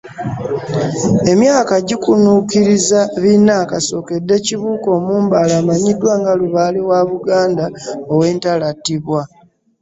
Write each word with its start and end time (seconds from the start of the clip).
Emyaka 1.31 1.73
gikunuukiriza 1.87 2.99
bina 3.23 3.57
kasookedde 3.71 4.35
Kibuuka 4.45 4.89
Omumbaale, 4.99 5.53
amanyiddwa 5.61 6.13
nga 6.19 6.31
Lubaale 6.39 6.79
wa 6.89 6.99
Buganda 7.09 7.65
ow’entalo 8.13 8.63
attibwa. 8.73 9.21